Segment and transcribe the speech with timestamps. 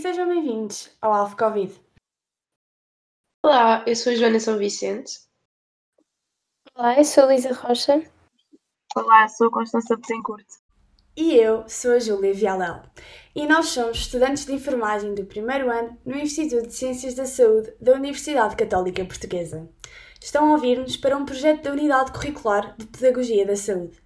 [0.00, 1.78] E sejam bem-vindos ao Alvo Covid.
[3.44, 5.12] Olá, eu sou a Joana São Vicente.
[6.74, 8.02] Olá, eu sou a Luísa Rocha.
[8.96, 10.46] Olá, sou a Constança Betancourt.
[11.14, 12.82] E eu sou a Júlia Vialel.
[13.34, 17.70] E nós somos estudantes de enfermagem do primeiro ano no Instituto de Ciências da Saúde
[17.78, 19.68] da Universidade Católica Portuguesa.
[20.18, 24.00] Estão a ouvir-nos para um projeto da Unidade Curricular de Pedagogia da Saúde.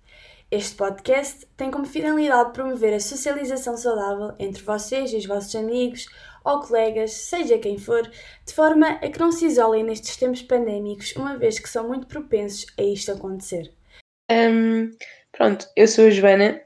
[0.51, 6.07] Este podcast tem como finalidade promover a socialização saudável entre vocês e os vossos amigos
[6.45, 11.17] ou colegas, seja quem for, de forma a que não se isolem nestes tempos pandémicos,
[11.17, 13.73] uma vez que são muito propensos a isto acontecer.
[14.31, 14.91] Um,
[15.33, 16.61] pronto, eu sou a Joana.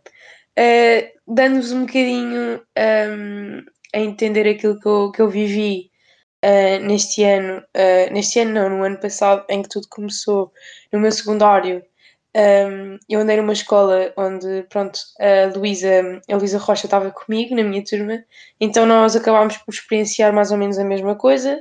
[0.58, 5.90] Uh, Dando-vos um bocadinho um, a entender aquilo que eu, que eu vivi
[6.44, 10.52] uh, neste ano, uh, neste ano não, no ano passado, em que tudo começou
[10.92, 11.84] no meu secundário.
[12.38, 17.64] Um, eu andei numa escola onde, pronto, a Luísa, a Luísa Rocha estava comigo, na
[17.64, 18.24] minha turma,
[18.60, 21.56] então nós acabámos por experienciar mais ou menos a mesma coisa,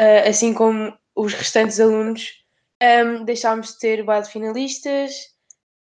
[0.00, 2.42] uh, assim como os restantes alunos.
[2.82, 5.12] Um, deixámos de ter de finalistas,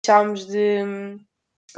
[0.03, 0.79] deixámos de,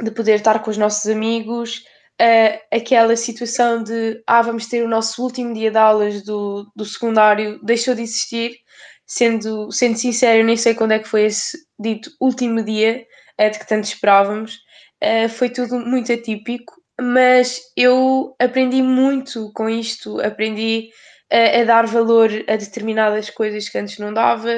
[0.02, 1.84] de poder estar com os nossos amigos,
[2.18, 6.84] uh, aquela situação de ah, vamos ter o nosso último dia de aulas do, do
[6.86, 8.58] secundário deixou de existir
[9.06, 13.06] sendo, sendo sincero, nem sei quando é que foi esse dito último dia
[13.40, 14.58] uh, de que tanto esperávamos.
[15.02, 20.90] Uh, foi tudo muito atípico, mas eu aprendi muito com isto, aprendi
[21.32, 24.50] a, a dar valor a determinadas coisas que antes não dava,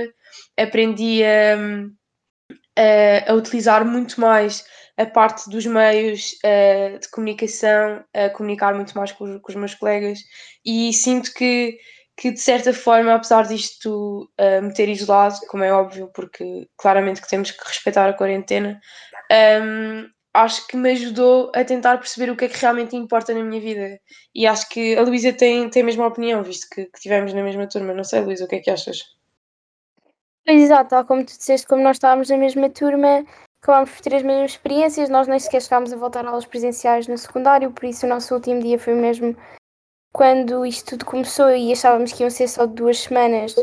[0.57, 1.57] aprendi a,
[2.77, 4.65] a, a utilizar muito mais
[4.97, 9.75] a parte dos meios uh, de comunicação, a comunicar muito mais com, com, os meus
[9.75, 10.19] colegas.
[10.65, 11.79] E sinto que
[12.21, 17.23] que de certa forma, apesar disto uh, me ter isolado, como é óbvio, porque claramente
[17.23, 18.79] que temos que respeitar a quarentena,
[19.63, 23.43] um, acho que me ajudou a tentar perceber o que é que realmente importa na
[23.43, 23.99] minha vida.
[24.35, 27.43] E acho que a Luísa tem, tem a mesma opinião, visto que, que tivemos na
[27.43, 27.95] mesma turma.
[27.95, 28.99] Não sei, Luísa, o que é que achas?
[30.47, 33.25] Exato, tal como tu disseste, como nós estávamos na mesma turma,
[33.63, 37.09] acabámos por ter as mesmas experiências, nós nem sequer chegámos a voltar a aulas presenciais
[37.09, 39.35] no secundário, por isso o nosso último dia foi mesmo
[40.13, 43.55] quando isto tudo começou e achávamos que iam ser só duas semanas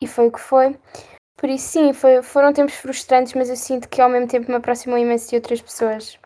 [0.00, 0.76] e foi o que foi.
[1.36, 4.56] Por isso, sim, foi, foram tempos frustrantes, mas eu sinto que ao mesmo tempo me
[4.56, 6.18] aproximou imenso de outras pessoas.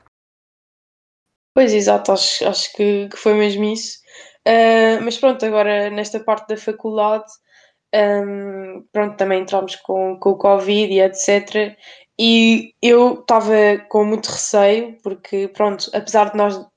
[1.55, 3.99] Pois, exato, acho, acho que, que foi mesmo isso.
[4.47, 7.31] Uh, mas pronto, agora nesta parte da faculdade,
[7.95, 11.77] um, pronto, também entramos com, com o Covid e etc.
[12.19, 16.70] E eu estava com muito receio, porque pronto, apesar de nós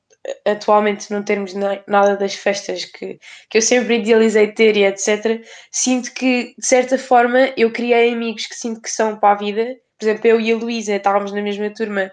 [0.45, 3.19] atualmente não termos nada das festas que,
[3.50, 5.41] que eu sempre idealizei ter e etc.,
[5.72, 9.75] sinto que, de certa forma, eu criei amigos que sinto que são para a vida.
[10.00, 12.11] Por exemplo, eu e a Luísa estávamos na mesma turma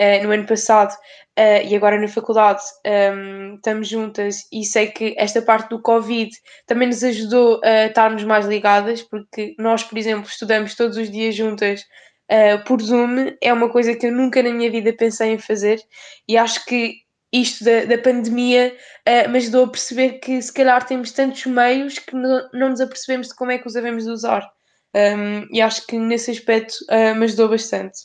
[0.00, 0.92] uh, no ano passado
[1.38, 5.80] uh, e agora na faculdade um, ehm, estamos juntas e sei que esta parte do
[5.80, 6.30] Covid
[6.66, 11.34] também nos ajudou a estarmos mais ligadas, porque nós, por exemplo, estudamos todos os dias
[11.34, 11.84] juntas.
[12.30, 15.78] Uh, por Zoom é uma coisa que eu nunca na minha vida pensei em fazer
[16.26, 17.01] e acho que
[17.32, 18.76] isto da, da pandemia
[19.08, 22.80] uh, me ajudou a perceber que se calhar temos tantos meios que não, não nos
[22.80, 24.48] apercebemos de como é que os devemos de usar.
[24.94, 28.02] Um, e acho que nesse aspecto uh, me ajudou bastante.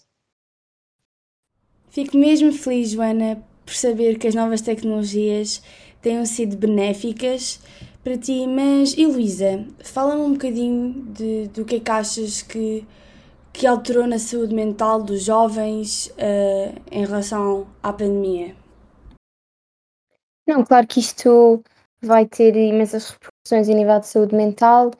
[1.89, 5.61] Fico mesmo feliz, Joana, por saber que as novas tecnologias
[6.01, 7.59] tenham sido benéficas
[8.03, 12.85] para ti, mas e Luísa, fala-me um bocadinho de, do que é que achas que,
[13.51, 18.55] que alterou na saúde mental dos jovens uh, em relação à pandemia.
[20.47, 21.61] Não, claro que isto
[22.01, 24.91] vai ter imensas repercussões a nível de saúde mental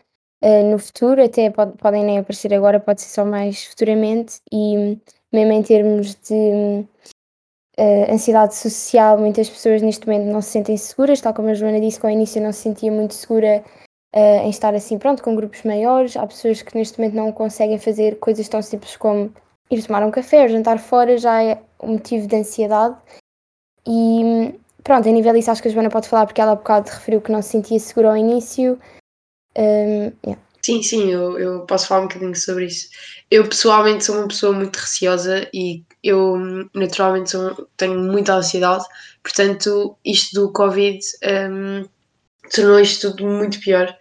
[0.44, 5.00] uh, no futuro, até pode, podem nem aparecer agora, pode ser só mais futuramente, e
[5.31, 6.86] mesmo em termos de
[7.80, 11.80] uh, ansiedade social, muitas pessoas neste momento não se sentem seguras, tal como a Joana
[11.80, 13.63] disse, que ao início não se sentia muito segura
[14.13, 16.18] uh, em estar assim, pronto, com grupos maiores.
[16.18, 19.33] Há pessoas que neste momento não conseguem fazer coisas tão simples como
[19.71, 22.98] ir tomar um café ou jantar fora, já é um motivo de ansiedade.
[23.88, 24.54] E
[24.88, 27.19] pronto, a nível disso acho que a Joana pode falar porque ela há bocado referiu
[27.19, 28.80] que não se sentia segura ao início.
[29.57, 30.42] Um, yeah.
[30.62, 32.88] Sim, sim, eu, eu posso falar um bocadinho sobre isso.
[33.30, 36.38] Eu pessoalmente sou uma pessoa muito receosa e eu
[36.74, 38.86] naturalmente sou, tenho muita ansiedade,
[39.22, 41.00] portanto isto do Covid
[41.51, 41.86] um,
[42.54, 43.94] tornou isto tudo muito pior.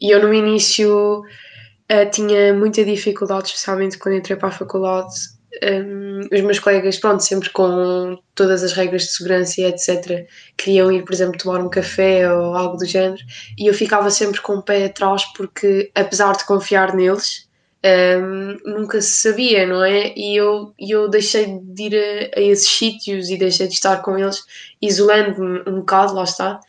[0.00, 5.14] E eu no início uh, tinha muita dificuldade, especialmente quando entrei para a faculdade,
[5.62, 10.26] um, os meus colegas, pronto, sempre com todas as regras de segurança e etc.,
[10.56, 13.22] queriam ir, por exemplo, tomar um café ou algo do género,
[13.58, 17.48] e eu ficava sempre com o pé atrás porque, apesar de confiar neles,
[17.84, 20.12] um, nunca se sabia, não é?
[20.16, 24.16] E eu, eu deixei de ir a, a esses sítios e deixei de estar com
[24.16, 24.42] eles,
[24.80, 26.60] isolando-me um bocado, lá está.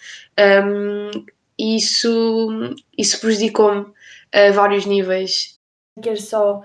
[0.65, 1.11] Um,
[1.57, 3.85] isso, isso prejudicou-me
[4.33, 5.59] a vários níveis.
[6.01, 6.63] Quero só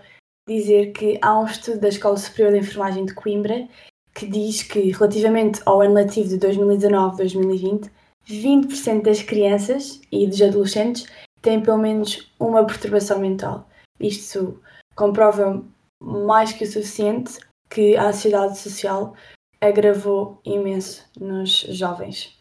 [0.49, 3.69] dizer que há um estudo da Escola Superior de Enfermagem de Coimbra
[4.15, 7.89] que diz que, relativamente ao ano letivo de 2019-2020,
[8.29, 11.07] 20% das crianças e dos adolescentes
[11.41, 13.69] têm pelo menos uma perturbação mental.
[14.01, 14.61] Isto
[14.97, 15.65] comprova
[16.03, 17.39] mais que o suficiente
[17.71, 19.15] que a ansiedade social
[19.61, 22.37] agravou imenso nos jovens.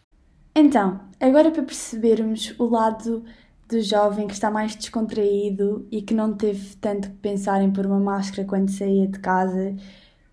[0.56, 3.24] Então, agora para percebermos o lado
[3.67, 7.85] do jovem que está mais descontraído e que não teve tanto que pensar em pôr
[7.85, 9.75] uma máscara quando saía de casa,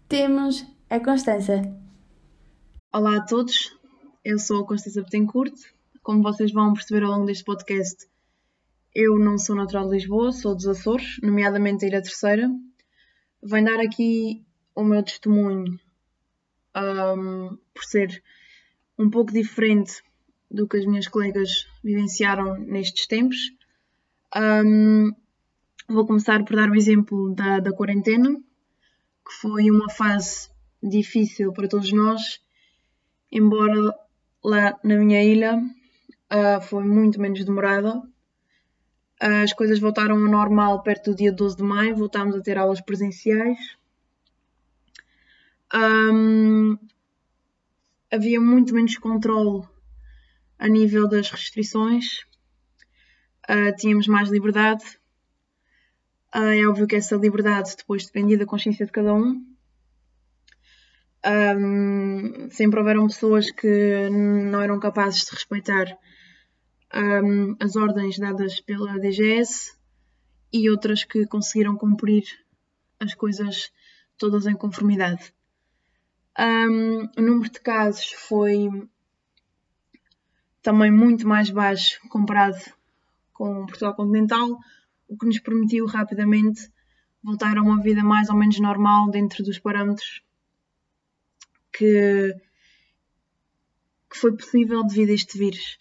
[0.09, 1.63] temos a Constança.
[2.93, 3.77] Olá a todos,
[4.25, 5.55] eu sou a Constança Betancourt.
[6.01, 8.07] Como vocês vão perceber ao longo deste podcast,
[8.95, 12.49] eu não sou natural de Lisboa, sou dos Açores, nomeadamente a Ilha Terceira.
[13.43, 14.45] Venho dar aqui
[14.77, 15.77] o meu testemunho
[16.77, 18.23] um, por ser
[18.97, 20.03] um pouco diferente
[20.51, 23.53] do que as minhas colegas vivenciaram nestes tempos.
[24.37, 25.13] Um,
[25.89, 30.49] vou começar por dar o exemplo da, da quarentena, que foi uma fase
[30.83, 32.41] difícil para todos nós,
[33.33, 33.95] embora
[34.43, 38.03] lá na minha ilha uh, foi muito menos demorada
[39.21, 42.81] as coisas voltaram ao normal perto do dia 12 de maio, voltámos a ter aulas
[42.81, 43.59] presenciais.
[45.75, 46.77] Um,
[48.11, 49.67] havia muito menos controle
[50.65, 52.21] a nível das restrições,
[53.51, 54.83] uh, tínhamos mais liberdade.
[56.35, 59.47] Uh, é óbvio que essa liberdade depois dependia da consciência de cada um.
[61.27, 65.99] Um, sempre houveram pessoas que não eram capazes de respeitar
[66.95, 69.71] um, as ordens dadas pela DGS
[70.51, 72.25] e outras que conseguiram cumprir
[72.99, 73.71] as coisas
[74.17, 75.31] todas em conformidade.
[76.39, 78.67] Um, o número de casos foi
[80.65, 82.59] também muito mais baixo comparado
[83.35, 84.59] com Portugal continental,
[85.07, 86.73] o que nos permitiu rapidamente
[87.23, 90.23] voltar a uma vida mais ou menos normal dentro dos parâmetros
[91.71, 92.35] que,
[94.11, 95.77] que foi possível devido a este vírus.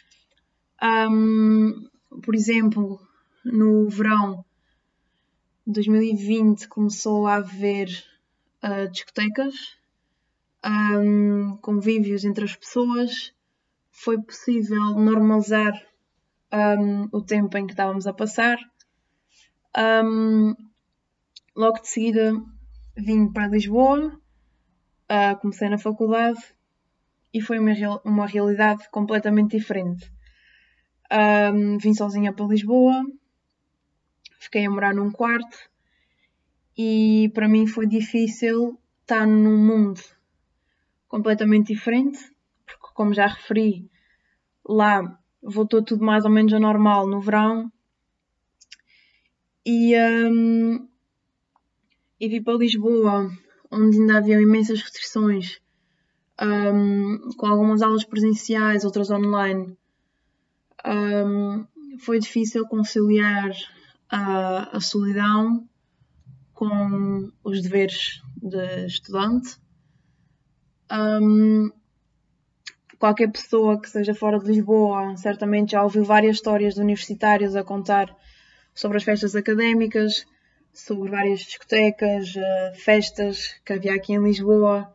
[0.81, 1.87] Um,
[2.21, 2.99] por exemplo,
[3.45, 4.43] no verão
[5.65, 7.87] de 2020 começou a haver
[8.61, 9.55] uh, discotecas,
[10.65, 13.33] um, convívios entre as pessoas,
[13.93, 15.71] foi possível normalizar
[16.51, 18.57] um, o tempo em que estávamos a passar.
[21.55, 22.33] logo de seguida
[22.97, 24.19] vim para Lisboa,
[25.09, 26.39] uh, comecei na faculdade
[27.33, 27.71] e foi uma,
[28.03, 30.11] uma realidade completamente diferente.
[31.11, 33.05] Um, vim sozinha para Lisboa,
[34.39, 35.57] fiquei a morar num quarto
[36.75, 40.01] e para mim foi difícil estar num mundo
[41.07, 42.32] completamente diferente,
[42.93, 43.89] como já referi,
[44.67, 47.71] lá voltou tudo mais ou menos a normal no verão
[49.65, 50.87] e, um,
[52.19, 53.31] e vim para Lisboa,
[53.71, 55.61] onde ainda havia imensas restrições,
[56.41, 59.77] um, com algumas aulas presenciais, outras online
[60.85, 61.65] um,
[61.99, 63.51] foi difícil conciliar
[64.09, 65.67] a, a solidão
[66.53, 69.57] com os deveres de estudante.
[70.91, 71.71] Um,
[73.03, 77.61] qualquer pessoa que seja fora de Lisboa certamente já ouviu várias histórias de universitários a
[77.61, 78.15] contar
[78.73, 80.25] sobre as festas académicas,
[80.71, 84.89] sobre várias discotecas, uh, festas que havia aqui em Lisboa.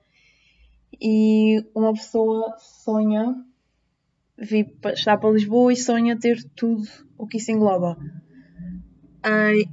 [0.98, 3.34] E uma pessoa sonha
[4.38, 6.88] vi estar para Lisboa e sonha ter tudo
[7.18, 7.98] o que isso engloba.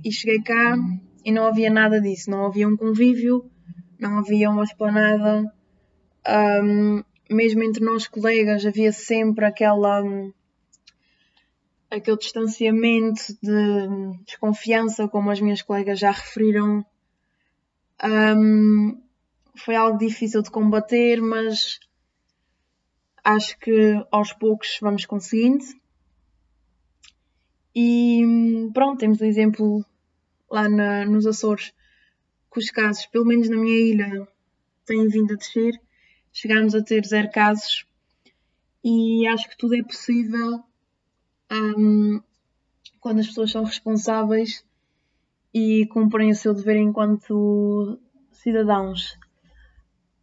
[0.03, 0.75] E cheguei cá
[1.23, 2.29] e não havia nada disso.
[2.29, 3.49] Não havia um convívio,
[3.97, 5.49] não havia uma esplanada.
[6.27, 10.01] Um, mesmo entre nós colegas havia sempre aquela
[11.89, 16.85] aquele distanciamento de desconfiança, como as minhas colegas já referiram.
[18.03, 19.01] Um,
[19.55, 21.79] foi algo difícil de combater, mas
[23.23, 25.63] acho que aos poucos vamos conseguindo.
[27.73, 28.21] E
[28.73, 29.85] pronto, temos o exemplo
[30.49, 31.73] lá na, nos Açores
[32.51, 34.27] que os casos, pelo menos na minha ilha,
[34.85, 35.77] têm vindo a descer.
[36.37, 37.85] Chegámos a ter zero casos
[38.83, 40.61] e acho que tudo é possível
[41.49, 42.21] um,
[42.99, 44.65] quando as pessoas são responsáveis
[45.53, 47.97] e cumprem o seu dever enquanto
[48.33, 49.17] cidadãos.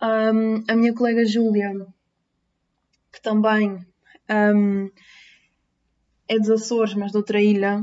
[0.02, 1.72] Um, a minha colega Júlia
[3.10, 3.78] que também
[4.54, 4.90] um,
[6.28, 7.82] é dos Açores, mas de outra ilha,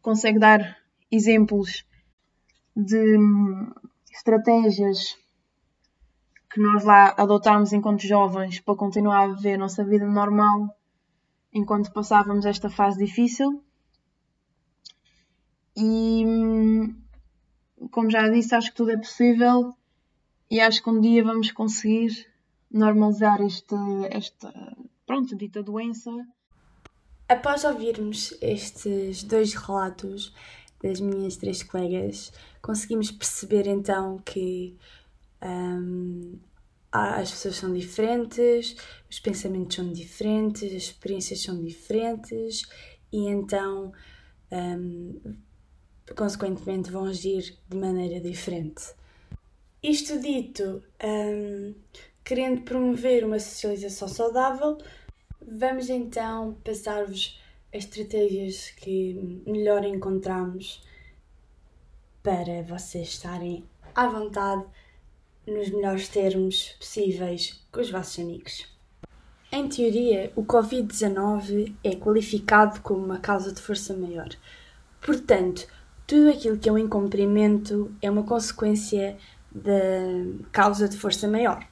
[0.00, 0.78] consegue dar
[1.10, 1.84] exemplos
[2.74, 3.70] de hum,
[4.10, 5.18] estratégias
[6.56, 10.74] que nós lá adotámos enquanto jovens para continuar a viver a nossa vida normal
[11.52, 13.62] enquanto passávamos esta fase difícil.
[15.76, 16.24] E
[17.90, 19.76] como já disse, acho que tudo é possível
[20.50, 22.26] e acho que um dia vamos conseguir
[22.70, 23.76] normalizar esta,
[24.10, 26.10] esta pronto, dita doença.
[27.28, 30.34] Após ouvirmos estes dois relatos
[30.82, 32.32] das minhas três colegas,
[32.62, 34.74] conseguimos perceber então que
[35.42, 36.38] um,
[36.92, 38.76] as pessoas são diferentes,
[39.10, 42.62] os pensamentos são diferentes, as experiências são diferentes
[43.12, 43.92] e então,
[44.50, 45.20] um,
[46.16, 48.94] consequentemente, vão agir de maneira diferente.
[49.82, 51.74] Isto dito, um,
[52.24, 54.78] querendo promover uma socialização saudável,
[55.40, 57.40] vamos então passar-vos
[57.72, 60.82] as estratégias que melhor encontramos
[62.22, 63.64] para vocês estarem
[63.94, 64.64] à vontade
[65.46, 68.66] nos melhores termos possíveis com os vossos amigos.
[69.52, 74.28] Em teoria, o Covid-19 é qualificado como uma causa de força maior.
[75.00, 75.66] Portanto,
[76.06, 79.16] tudo aquilo que é um incumprimento é uma consequência
[79.50, 81.66] da causa de força maior.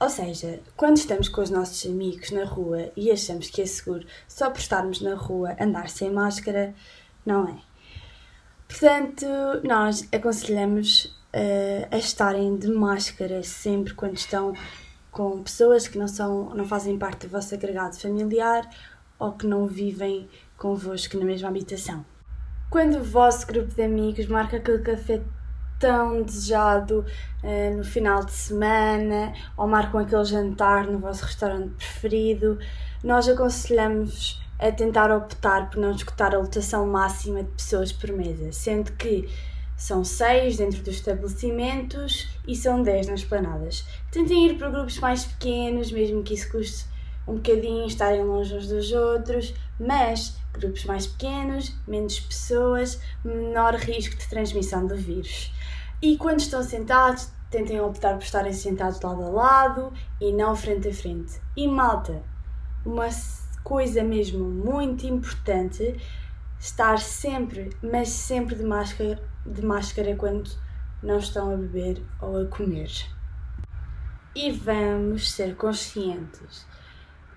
[0.00, 4.04] Ou seja, quando estamos com os nossos amigos na rua e achamos que é seguro
[4.26, 6.74] só por estarmos na rua andar sem máscara,
[7.24, 7.56] não é.
[8.66, 9.26] Portanto,
[9.62, 14.54] nós aconselhamos uh, a estarem de máscara sempre quando estão
[15.10, 18.68] com pessoas que não, são, não fazem parte do vosso agregado familiar
[19.18, 22.04] ou que não vivem convosco na mesma habitação.
[22.70, 25.22] Quando o vosso grupo de amigos marca aquele café
[25.78, 27.04] tão desejado
[27.42, 32.58] uh, no final de semana ou marcam aquele jantar no vosso restaurante preferido,
[33.02, 38.52] nós aconselhamos a tentar optar por não escutar a lotação máxima de pessoas por mesa,
[38.52, 39.28] sendo que
[39.82, 43.84] são seis dentro dos estabelecimentos e são dez nas planadas.
[44.12, 46.84] Tentem ir para grupos mais pequenos, mesmo que isso custe
[47.26, 54.16] um bocadinho estarem longe uns dos outros, mas grupos mais pequenos, menos pessoas, menor risco
[54.16, 55.52] de transmissão do vírus.
[56.00, 60.90] E quando estão sentados, tentem optar por estarem sentados lado a lado e não frente
[60.90, 61.40] a frente.
[61.56, 62.22] E malta,
[62.86, 63.08] uma
[63.64, 65.96] coisa mesmo muito importante,
[66.60, 70.50] estar sempre, mas sempre de máscara de máscara quando
[71.02, 72.90] não estão a beber ou a comer.
[74.34, 76.66] E vamos ser conscientes.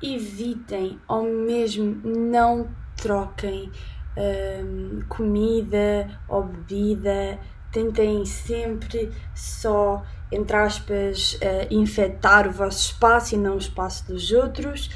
[0.02, 3.72] Evitem ou mesmo não troquem
[4.18, 7.40] hum, comida ou bebida.
[7.72, 14.32] Tentem sempre só, entre aspas, uh, infectar o vosso espaço e não o espaço dos
[14.32, 14.90] outros,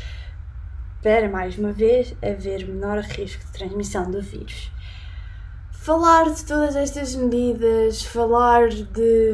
[1.01, 4.71] para mais uma vez haver menor risco de transmissão do vírus
[5.89, 9.31] falar de todas estas medidas, falar de.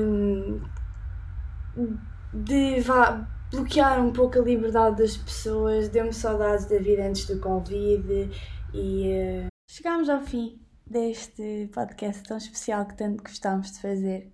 [2.34, 7.42] de vá, bloquear um pouco a liberdade das pessoas, deu-me saudades da vida antes do
[7.42, 8.30] Covid
[8.74, 9.44] e.
[9.44, 10.58] Uh, chegámos ao fim
[10.88, 14.32] deste podcast tão especial que tanto gostámos de fazer.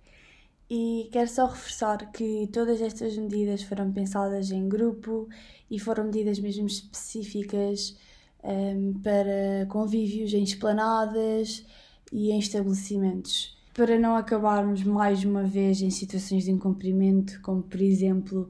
[0.70, 5.28] E quero só reforçar que todas estas medidas foram pensadas em grupo
[5.68, 7.96] e foram medidas mesmo específicas
[8.44, 11.66] um, ehm, para convívios em esplanadas,
[12.12, 17.80] e em estabelecimentos, para não acabarmos mais uma vez em situações de incumprimento, como por
[17.80, 18.48] exemplo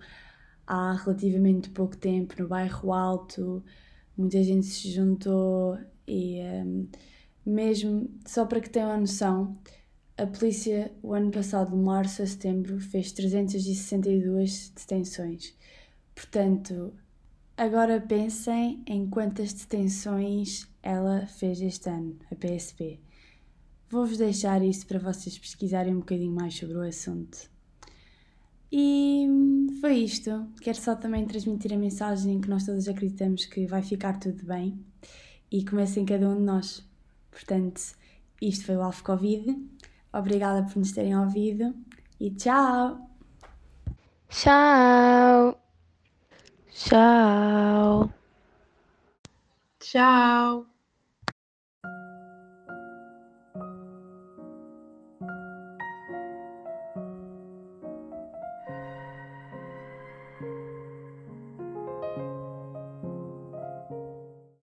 [0.66, 3.62] há relativamente pouco tempo no bairro Alto,
[4.16, 6.88] muita gente se juntou e um,
[7.46, 9.56] mesmo só para que tenham a noção,
[10.16, 15.56] a polícia o ano passado, de março a setembro, fez 362 detenções.
[16.14, 16.92] Portanto,
[17.56, 23.00] agora pensem em quantas detenções ela fez este ano, a PSP.
[23.92, 27.50] Vou-vos deixar isso para vocês pesquisarem um bocadinho mais sobre o assunto.
[28.72, 29.26] E
[29.82, 30.48] foi isto.
[30.62, 34.82] Quero só também transmitir a mensagem que nós todos acreditamos que vai ficar tudo bem
[35.50, 36.82] e começa em cada um de nós.
[37.30, 37.82] Portanto,
[38.40, 39.62] isto foi o Alf Covid.
[40.10, 41.74] Obrigada por nos terem ouvido
[42.18, 43.10] e tchau!
[44.30, 45.62] Tchau!
[46.70, 48.10] Tchau!
[49.78, 50.71] Tchau!